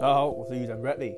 [0.00, 1.14] 大家好，我是议长 Bradley。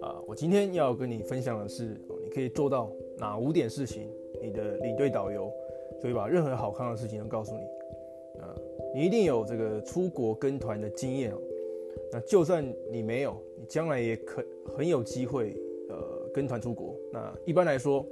[0.00, 1.94] 啊，我今天要跟你分享的是，
[2.24, 4.08] 你可以做到哪五点事情，
[4.40, 5.52] 你的领队导游
[6.00, 7.60] 就会把任何好看的事情都告诉你。
[8.40, 8.56] 啊，
[8.94, 11.38] 你一定有这个出国跟团的经验哦。
[12.10, 14.42] 那就算你没有，你将来也可
[14.74, 15.54] 很有机会，
[15.90, 16.96] 呃，跟团出国。
[17.12, 18.06] 那一般来说，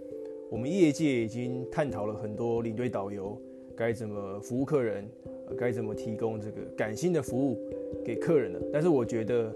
[0.50, 3.40] 我们业界已经探讨了很多领队导游
[3.74, 5.08] 该怎么服务客人，
[5.56, 7.58] 该怎么提供这个感性的服务
[8.04, 8.60] 给客人的。
[8.72, 9.54] 但是我觉得。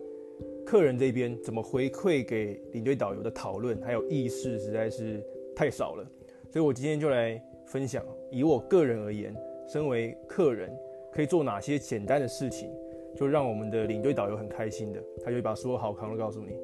[0.65, 5.19] 客人这边怎么回馈给领队导游的讨论还有意识实在是
[5.57, 6.07] 太少了，
[6.51, 9.35] 所以我今天就来分享，以我个人而言，
[9.67, 10.71] 身为客人
[11.11, 12.71] 可以做哪些简单的事情，
[13.17, 16.59] 就让我们的领队导游很开心的，他就会把所有好康都告诉你。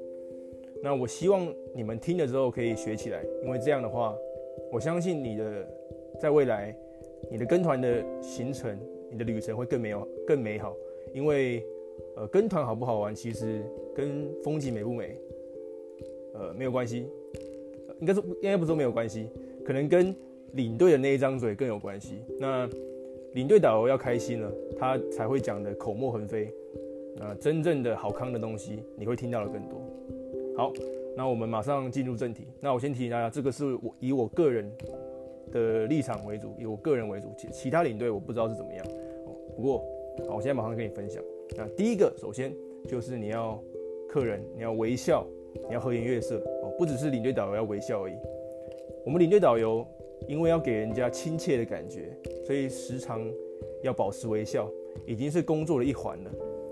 [0.82, 4.14] 那我希望你们听了之后可以学起来，因为这样的话，
[4.70, 5.66] 我相信你的
[6.20, 6.76] 在未来，
[7.30, 8.78] 你的跟团的行程，
[9.14, 10.76] 你的旅程会更美好，更美好，
[11.14, 11.64] 因为。
[12.16, 15.16] 呃，跟团好不好玩，其实跟风景美不美，
[16.32, 17.08] 呃，没有关系。
[18.00, 19.28] 应该说，应该不说没有关系，
[19.64, 20.14] 可能跟
[20.52, 22.18] 领队的那一张嘴更有关系。
[22.38, 22.68] 那
[23.34, 26.52] 领队导游要开心了，他才会讲的口沫横飞。
[27.16, 29.80] 那真正的好康的东西，你会听到的更多。
[30.56, 30.72] 好，
[31.16, 32.46] 那我们马上进入正题。
[32.60, 34.68] 那我先提醒大家，这个是我以我个人
[35.52, 38.84] 的立场为主，以我个人为主，其其他领队我不知道是怎么样。
[39.56, 39.78] 不过，
[40.28, 41.22] 好，我现在马上跟你分享。
[41.56, 42.54] 那第一个，首先
[42.88, 43.62] 就是你要
[44.08, 45.26] 客人，你要微笑，
[45.68, 48.14] 你要和颜悦色哦，不只是领队导游要微笑而已。
[49.04, 49.86] 我们领队导游
[50.26, 53.20] 因为要给人家亲切的感觉，所以时常
[53.82, 54.68] 要保持微笑，
[55.06, 56.30] 已经是工作的一环了。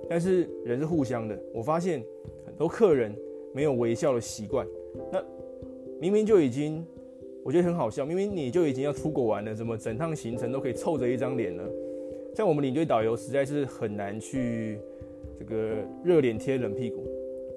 [0.09, 2.03] 但是人是互相的，我发现
[2.45, 3.15] 很多客人
[3.55, 4.67] 没有微笑的习惯，
[5.11, 5.23] 那
[6.01, 6.85] 明明就已经，
[7.45, 11.63] 我觉得很好笑，明明你就已经要出国玩了，怎么整趟行程都可以凑着一张脸呢？
[12.35, 14.79] 像我们领队导游实在是很难去
[15.39, 17.07] 这个热脸贴冷屁股。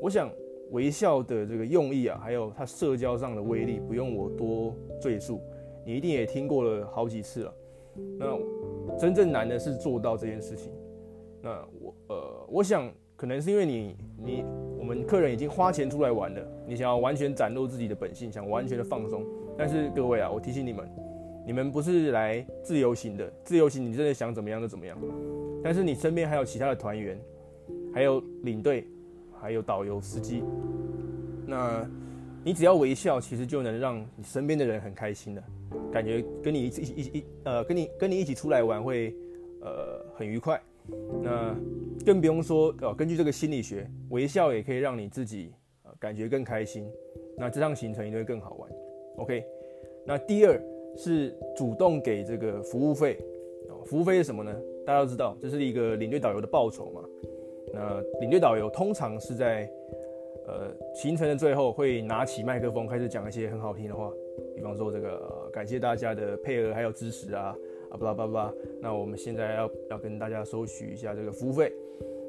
[0.02, 0.30] 我想
[0.72, 5.40] 微笑的这个用意啊，还有它社交上的威力，不用我多赘述，
[5.86, 7.54] 你一定也听过了好几次了。
[8.20, 10.72] 那真正难的是做到这件事情。
[11.42, 14.44] 那我呃，我想可能是因为你你
[14.78, 19.24] 我们客人已经花钱出来玩了，你想要完全展露自己的本性，想完全的放松。
[19.58, 20.86] 但是各位啊，我提醒你们。
[21.46, 24.98] 你们不是来自由行的，自由行你真的想怎么样就怎么样。
[25.64, 27.20] 但是你身边还有其他的团员，
[27.94, 28.88] 还有领队，
[29.40, 30.44] 还有导游、司机。
[31.46, 31.88] 那
[32.44, 35.44] 你只要微笑，其实就能让你身边的人很开心的，
[35.92, 39.16] 感觉跟你一起一起一呃跟你跟你一起出来玩会
[39.62, 40.60] 呃很愉快。
[41.22, 41.56] 那
[42.06, 45.54] 更不用说呃根据这个心理学，微笑也可以让你自己
[45.84, 46.88] 呃感觉更开心。
[47.38, 48.72] 那这趟行程一定会更好玩。
[49.18, 49.46] OK，
[50.06, 50.60] 那第二。
[50.96, 53.18] 是主动给这个服务费，
[53.86, 54.56] 服务费是什么呢？
[54.86, 57.02] 大家都知道，这是一个领队导游的报酬嘛。
[57.74, 59.70] 那领队导游通常是在
[60.48, 64.12] 呃行程的最后会拿起麦克风开始讲一些很好听的话，
[64.56, 67.56] 比方说这个、感谢大家的配合还有支持啊
[67.90, 68.54] 啊巴拉巴拉。
[68.80, 71.74] 那我们现在要要跟大家收取一下这个服务费。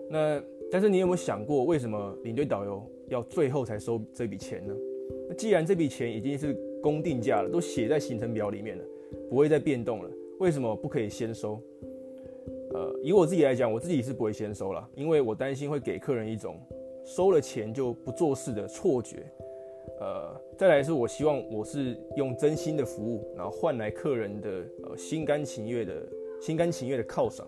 [0.09, 4.75] 那但是你有没有想过，为什么领队导游要最后才收这笔钱呢？
[5.29, 8.85] 那既然这笔钱已经是公定价了，都写在行程表里面了，
[9.29, 10.11] 不会再变动了。
[10.39, 11.61] 为什么不可以先收？
[12.75, 16.61] 呃，以我自己来讲，我自己是不会先收了，因为我担心会给客人一种
[17.05, 19.25] 收了钱就不做事的错觉。
[19.99, 24.51] 呃，再来是我希望我是用真心的服务，然后换来客人的
[24.85, 25.95] 呃心甘情愿的
[26.41, 27.47] 心甘情愿的犒赏。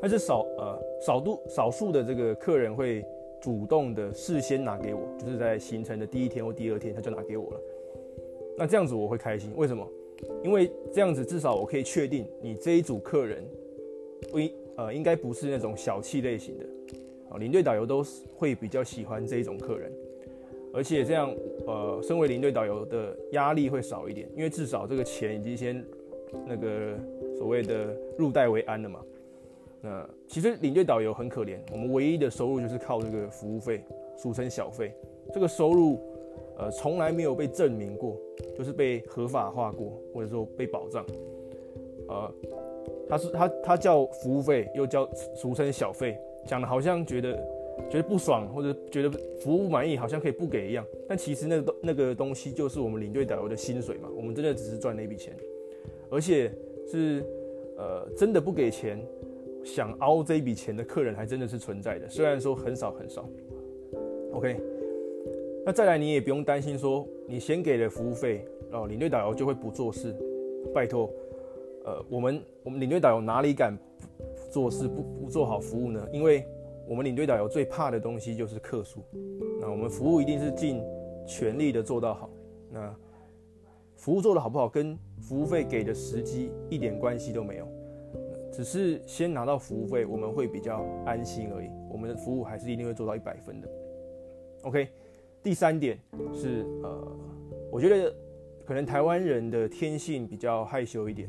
[0.00, 3.02] 但是少呃少度少数的这个客人会
[3.40, 7.60] 主动的事先拿给我，就是在行程的第一天或第二天他就拿给我了。
[8.58, 9.86] 那这样子我会开心，为什么？
[10.42, 13.44] 因为这样子至少我可以确定你这一组客人
[14.32, 16.64] 不应呃应该不是那种小气类型的
[17.30, 18.04] 啊，领队导游都
[18.34, 19.92] 会比较喜欢这一种客人，
[20.74, 21.32] 而且这样
[21.68, 25.84] 呃身为领队导游的压力会少一点，因为至少这个钱已经先
[26.44, 26.98] 那个
[27.36, 29.00] 所谓的入袋为安了嘛。
[29.80, 33.84] 那其实领队导游很可怜，我们唯一的收入就是靠这个服务费，
[34.16, 34.92] 俗称小费，
[35.32, 36.00] 这个收入。
[36.58, 38.16] 呃，从来没有被证明过，
[38.56, 41.06] 就是被合法化过，或者说被保障。
[42.08, 42.34] 呃，
[43.08, 47.34] 他是他他叫服务费，又叫俗称小费，讲的好像觉得
[47.88, 50.84] 觉得不爽，或者觉得服务不满意，好像可以不给一样。
[51.06, 55.36] 但其实那个那个东西就是我们领队导游的薪水嘛，我们真的只是赚那笔钱，
[56.10, 56.50] 而且
[56.90, 57.22] 是
[57.76, 59.00] 呃真的不给钱，
[59.62, 63.28] 想凹这一笔钱的客人还真的是存在的，虽然说很少很少。
[64.32, 64.58] OK。
[65.68, 68.42] 那再来，你也不用担心说你先给了服务费，
[68.72, 70.16] 哦，领队导游就会不做事。
[70.72, 71.10] 拜托，
[71.84, 73.76] 呃，我们我们领队导游哪里敢
[74.50, 76.08] 做事不不做好服务呢？
[76.10, 76.42] 因为
[76.88, 79.02] 我们领队导游最怕的东西就是客诉。
[79.60, 80.82] 那我们服务一定是尽
[81.26, 82.30] 全力的做到好。
[82.72, 82.96] 那
[83.94, 87.68] 服务做得好不好，跟服务费给的时机一点关系都没有。
[88.50, 91.68] 只是先拿到服务费，我们会比较安心而已。
[91.90, 93.68] 我们的服务还是一定会做到一百分的。
[94.62, 94.88] OK，
[95.42, 95.98] 第三点
[96.32, 97.16] 是呃，
[97.70, 98.14] 我觉得
[98.64, 101.28] 可能台湾人的天性比较害羞一点，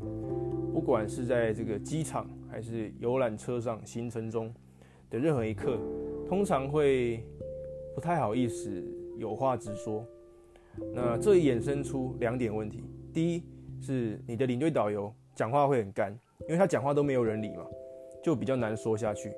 [0.72, 4.52] 不管是在这个机场还是游览车上行程中
[5.08, 5.78] 的任何一刻，
[6.28, 7.24] 通常会
[7.94, 8.84] 不太好意思
[9.16, 10.04] 有话直说。
[10.92, 13.42] 那这衍生出两点问题：第一
[13.80, 16.12] 是你的领队导游讲话会很干，
[16.42, 17.64] 因为他讲话都没有人理嘛，
[18.22, 19.32] 就比较难说下去。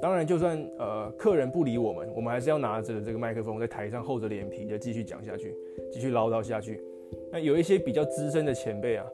[0.00, 5.54] 当然，就算呃客人不理我们，我们还是要拿着这个麦克风在台上厚着脸皮的继续讲下去，
[5.92, 6.82] 继续唠叨下去。
[7.30, 9.06] 那有一些比较资深的前辈啊，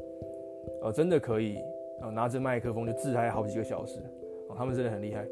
[0.83, 1.59] 呃，真的可以
[2.03, 3.99] 呃拿着麦克风就自嗨好几个小时，
[4.49, 5.27] 哦，他们真的很厉害。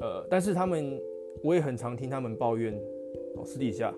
[0.00, 1.00] 呃，但是他们
[1.44, 2.74] 我也很常听他们抱怨，
[3.36, 3.94] 哦，私底下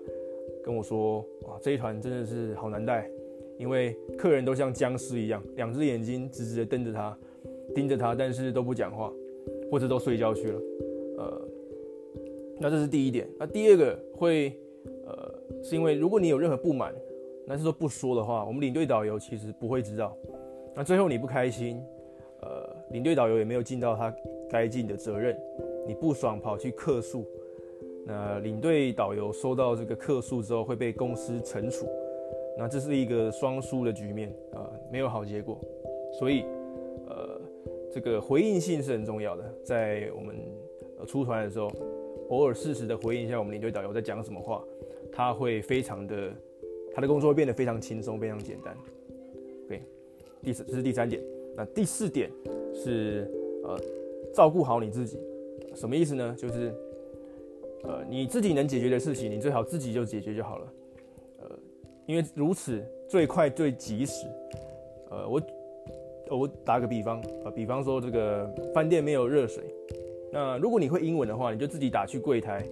[0.63, 3.09] 跟我说，哇，这一团真的是好难带，
[3.57, 7.17] 因为客人都像僵尸一样，两只眼睛直直的瞪着他，
[7.73, 9.11] 盯着他，但是都不讲话。
[9.75, 10.61] 或者都睡觉去了，
[11.17, 11.41] 呃，
[12.61, 13.27] 那这是第一点。
[13.37, 14.57] 那第二个会，
[15.05, 16.95] 呃，是因为如果你有任何不满，
[17.45, 20.15] 但是说不说的话，我们领队导游其实不会知道。
[20.73, 21.83] 那最后你不开心，
[22.41, 24.15] 呃，领队导游也没有尽到他
[24.49, 25.37] 该尽的责任，
[25.85, 27.25] 你不爽跑去客诉，
[28.05, 31.85] 那领队导游收到这个客诉之后会被公司惩处，
[32.57, 35.59] 那这是一个双输的局面啊，呃，没有好结果，
[36.17, 36.45] 所以。
[37.09, 37.41] 呃
[37.91, 40.35] 这个回应性是很重要的，在我们
[40.99, 41.71] 呃出团的时候，
[42.29, 44.61] 偶尔适时的回应一下我们领队导游在讲什么话，
[45.11, 46.33] 他会非常的，
[46.93, 48.75] 他的工作会变得非常轻松，非常简单。
[49.65, 49.81] OK，
[50.43, 51.21] 第四，这是第三点。
[51.55, 52.29] 那第四点
[52.73, 53.31] 是
[53.63, 53.79] 呃，
[54.33, 55.17] 照顾好你自己，
[55.73, 56.35] 什么意思呢？
[56.37, 56.73] 就是
[57.83, 60.73] 呃，你自己能解决的事情，你最好自己就解决就好了。
[61.43, 61.59] 呃，
[62.05, 64.27] 因为如此最快最及时。
[65.09, 65.41] 呃，我。
[66.29, 69.63] 我打个比方啊，比方说这个饭店没有热水，
[70.31, 72.65] 那如果你会英文的话，你就自己打去柜台，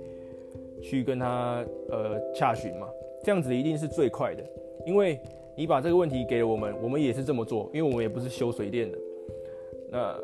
[0.81, 2.88] 去跟他呃洽询嘛，
[3.23, 4.44] 这样子一定是最快的，
[4.85, 5.19] 因为
[5.55, 8.97] 你把这个问题给了我们，我们也是这么做，因为我们也不是修水电的，
[9.91, 10.19] 那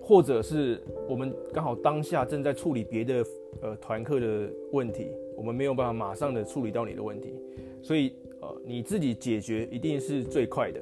[0.00, 3.24] 或者是我们刚好当下正在处理别的
[3.60, 7.32] 呃团客的问题，我们没有办法马上的处理到你的问题，
[7.82, 10.80] 所以呃你自己解决一定是最快的。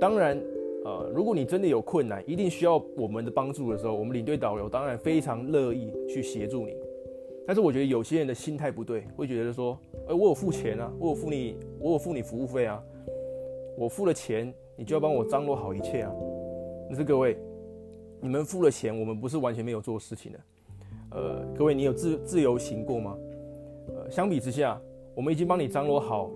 [0.00, 0.40] 当然，
[0.84, 6.74] 呃，如果你真的有困难，一定需要我们的帮助的时候，我们领队导游当然非常乐意去协助你。
[7.46, 12.80] 但是我觉得有些人的心态不对，会觉得说，哎，我有付钱啊，我有付你，我有付你服务费啊，
[13.76, 16.12] 我付了钱，你就要帮我张罗好一切啊。
[16.88, 17.36] 但是各位，
[18.20, 20.38] 你们付了钱，我们不是完全没有做事情的。
[21.10, 23.16] 呃，各位，你有自自由行过吗？
[23.88, 24.80] 呃，相比之下，
[25.14, 26.30] 我们已经帮你张罗好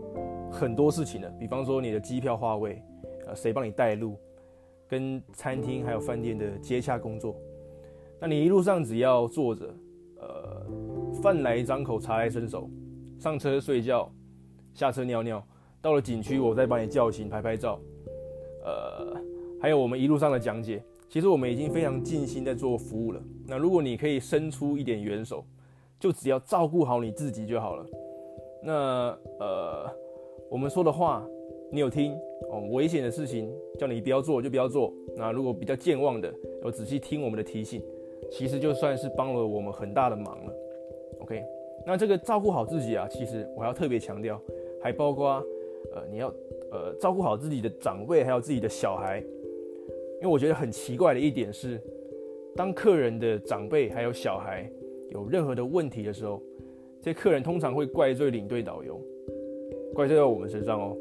[0.51, 2.83] 很多事情了，比方说你的机票话位。
[3.27, 4.17] 呃，谁帮你带路，
[4.89, 7.37] 跟餐厅还有饭店的接洽工作，
[8.21, 9.75] 那你一路上只要坐着，
[10.21, 10.67] 呃，
[11.23, 12.69] 饭来张口，茶来伸手，
[13.19, 14.11] 上车睡觉，
[14.75, 15.45] 下车尿尿，
[15.81, 17.79] 到了景区我再把你叫醒，拍拍照，
[18.65, 19.15] 呃，
[19.61, 23.23] 还有我们一路上的讲解，其实我们已经非常尽心在做服务了。
[23.47, 25.45] 那如果你可以伸出一点援手，
[26.01, 27.87] 就只要照顾好你自己就好了。
[28.63, 28.73] 那
[29.39, 29.91] 呃，
[30.51, 31.25] 我们说的话。
[31.75, 32.15] 你有听
[32.53, 32.61] 哦？
[32.71, 34.93] 危险的事情叫你不要做就不要做。
[35.17, 36.33] 那如果比较健忘的，
[36.63, 37.83] 有仔细听我们的提醒，
[38.31, 40.53] 其实就算是帮了我们很大的忙了。
[41.21, 41.43] OK，
[41.87, 44.41] 那这个照顾好自己啊，其实我还要特别强调，
[44.81, 45.45] 还包括
[45.95, 46.29] 呃你要
[46.71, 49.23] 呃照顾好自己的长辈，还有自己的小孩。
[50.21, 51.81] 因为我觉得很奇怪的一点是，
[52.55, 54.71] 当客人的长辈还有小孩
[55.11, 56.41] 有任何的问题的时候，
[57.01, 59.01] 这些客人通常会怪罪领队导游，
[59.93, 60.97] 怪罪到我们身上哦。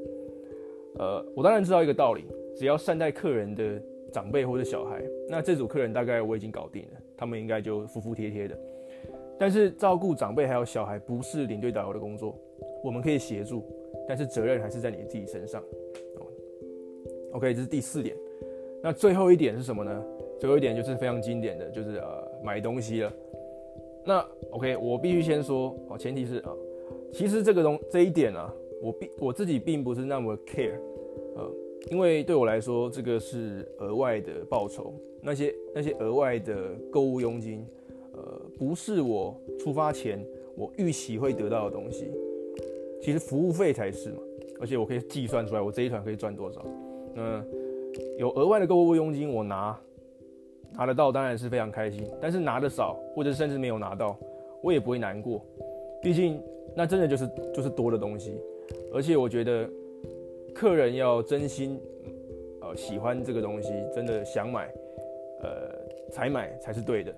[1.01, 2.24] 呃，我当然知道一个道理，
[2.55, 3.81] 只要善待客人的
[4.13, 8.55] 长辈或者小孩，那这组客人大概我已经搞定了，他们应该就服服帖帖的。
[9.39, 12.38] 但是照顾长辈还有小孩不是领队导游的工作，
[12.84, 13.63] 我们可以协助，
[14.08, 15.63] 但是责任还是在你自己身上。
[17.31, 18.15] OK，这是第四点。
[18.84, 20.05] 那最后一点是什么呢？
[20.39, 23.12] 最后一点就是非常经典的，就是呃买东西了。
[24.05, 26.53] 那 OK，我必须先说哦，前提是啊，
[27.12, 28.53] 其实这个东这一点啊。
[28.84, 30.74] 我并我自己并不是那么 care，
[31.36, 31.52] 呃，
[31.90, 37.66] 因为对我来说，这个是额外的报酬，那些那些额外的购物佣金，
[38.14, 40.24] 呃，不是我出发前
[40.56, 42.12] 我预期会得到的东西，
[43.02, 44.18] 其实服务费才是嘛，
[44.60, 46.66] 而且我可以计算出来，我这一团可以赚多少。
[47.14, 47.44] 那
[48.18, 49.78] 有额外的购物佣金我拿，
[50.74, 54.18] 拿得到当然是非常开心，但是拿得少或者甚至没有拿到，
[54.62, 55.44] 我也不会难过，
[56.02, 56.42] 毕竟
[56.76, 58.40] 那真的就是就是多的东西，
[58.94, 59.70] 而且我觉得
[60.53, 61.79] 客人要真心
[62.62, 64.72] 呃喜欢这个东西，真的想买，
[65.41, 65.72] 呃
[66.12, 67.13] 才买才是对的，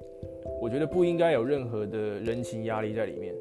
[0.62, 3.34] 我觉得不应该有任何的人情压力在里面，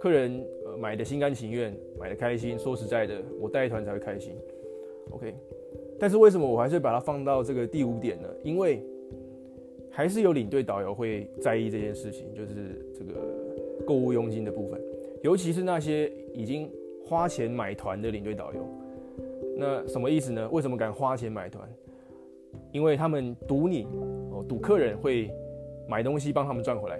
[0.00, 4.34] 客人呃买的心甘情愿，买的开心，说实在的，我带团才会开心
[5.10, 5.34] ，OK。
[5.98, 8.28] 但是为什么我还是把它放到这个第五点呢？
[8.42, 8.82] 因为
[9.90, 12.54] 还是有领队导游会在意这件事情，就是
[12.92, 13.20] 这个
[13.84, 14.80] 购物佣金的部分，
[15.22, 16.70] 尤其是那些已经
[17.04, 18.66] 花钱买团的领队导游。
[19.62, 20.48] 那什么意思呢？
[20.50, 21.68] 为什么敢花钱买团？
[22.72, 23.84] 因为他们赌你
[24.32, 25.30] 哦，赌客人会
[25.88, 26.98] 买东西帮他们赚回来。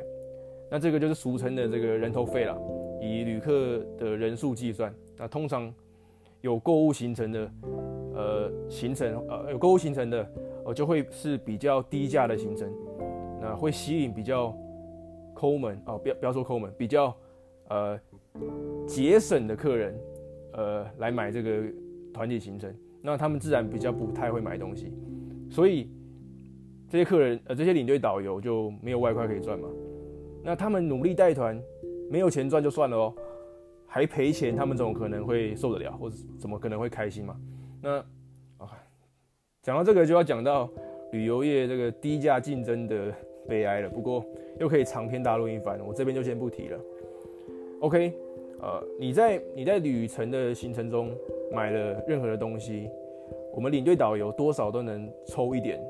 [0.71, 2.57] 那这个就是俗称的这个人头费了，
[3.00, 4.95] 以旅客的人数计算。
[5.19, 5.75] 那通常
[6.40, 7.50] 有购物行程的。
[8.14, 10.31] 呃，行程呃有购物行程的，
[10.66, 12.71] 呃就会是比较低价的行程，
[13.40, 14.54] 那会吸引比较
[15.33, 17.16] 抠门哦，不要不要说抠门，比较
[17.71, 17.99] 呃
[18.87, 19.99] 节省的客人，
[20.52, 21.62] 呃来买这个
[22.12, 24.92] 团体行程，那他们自然比较不太会买东西，
[25.50, 25.90] 所以
[26.88, 29.69] 这些客人呃这些领队导游就没有外快可以赚嘛，
[30.45, 31.61] 那他们努力带团
[32.11, 33.14] 没有钱赚就算了哦，
[33.87, 37.37] 还赔钱，他们怎么可能会受得了，或者怎么可能会开心嘛？
[37.81, 37.97] 那
[38.59, 38.71] 啊，
[39.62, 40.71] 讲到这个就要讲到
[41.12, 43.12] 旅游业这个低价竞争的
[43.49, 43.88] 悲哀了。
[43.88, 44.25] 不过
[44.61, 46.78] 又可以长篇大论一番，我这边就先不提了。
[47.81, 48.14] OK，
[48.61, 51.11] 呃，你在你在旅程的行程中
[51.52, 52.88] 买了任何的东西，
[53.54, 55.80] 我们领队导游多少都能抽一点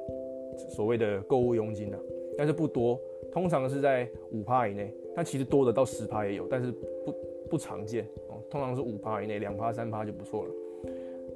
[0.68, 1.98] 所谓的购物佣金的，
[2.36, 2.98] 但是不多，
[3.30, 4.92] 通常是在五趴以内。
[5.14, 6.72] 但其实多的到十趴也有，但是
[7.04, 7.14] 不
[7.50, 10.50] 不常见哦，通常是五趴以内，两趴三趴就不错了。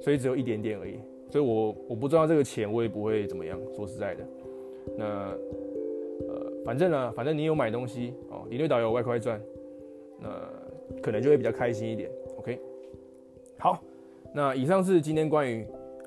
[0.01, 3.59] 所以只有一点点而已，所以我我不赚到这个钱，我也不会怎么样。
[3.75, 4.23] 说实在的，
[4.97, 5.05] 那
[6.27, 9.39] 呃，反正呢，反正你有买东西哦，领队导游外快赚，
[10.19, 10.27] 那
[10.99, 12.09] 可能就会比较开心一点。
[12.39, 12.59] OK，
[13.59, 13.79] 好，
[14.33, 15.65] 那以上是今天关于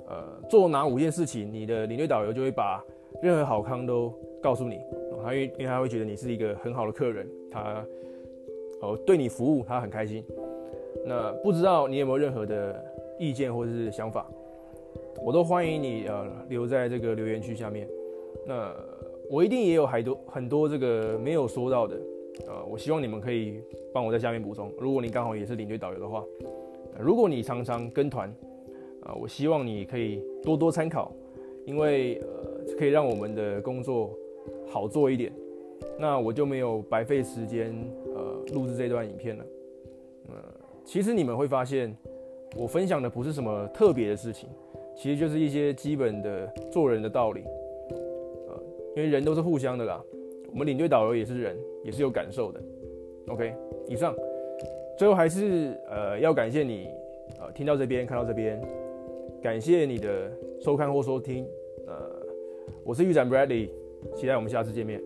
[0.08, 2.84] 呃做哪五件事情，你的领队导游就会把
[3.22, 4.12] 任何好康都
[4.42, 4.80] 告诉你，
[5.22, 7.84] 他因因为他会觉得你是一个很好的客人，他
[8.82, 10.24] 哦对你服务他很开心。
[11.04, 12.84] 那不知道你有没有任何的？
[13.22, 14.26] 意见或者是想法，
[15.22, 17.86] 我都欢迎你呃留在这个留言区下面。
[18.46, 18.74] 那
[19.28, 22.00] 我一定也有很多很多这个没有说到的，
[22.48, 23.60] 呃，我希望你们可以
[23.92, 24.72] 帮我在下面补充。
[24.80, 26.24] 如果你刚好也是领队导游的话，
[26.98, 28.28] 如果你常常跟团，
[29.02, 31.12] 啊，我希望你可以多多参考，
[31.64, 34.10] 因为呃可以让我们的工作
[34.66, 35.32] 好做一点。
[35.98, 37.74] 那我就没有白费时间
[38.14, 39.44] 呃录制这段影片了。
[40.28, 40.34] 呃，
[40.84, 41.96] 其实你们会发现。
[42.56, 44.48] 我分享的不是什么特别的事情，
[44.96, 47.44] 其实就是一些基本的做人的道理，
[48.48, 48.60] 呃，
[48.96, 50.02] 因为人都是互相的啦。
[50.50, 52.60] 我们领队导游也是人，也是有感受的。
[53.28, 53.54] OK，
[53.86, 54.12] 以上，
[55.00, 56.86] 最后还是呃要感谢你，
[57.40, 58.60] 呃听到这边看到这边，
[59.42, 60.30] 感谢你的
[60.60, 61.48] 收看或收听，
[61.86, 61.94] 呃，
[62.84, 63.70] 我是玉展 Bradley，
[64.14, 65.00] 期待我们下次见面。